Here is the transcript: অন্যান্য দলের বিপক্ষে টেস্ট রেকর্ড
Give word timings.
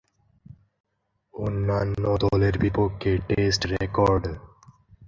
অন্যান্য 1.33 2.03
দলের 2.23 2.55
বিপক্ষে 2.63 3.11
টেস্ট 3.29 3.61
রেকর্ড 3.73 4.23